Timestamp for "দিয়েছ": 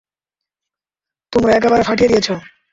2.11-2.27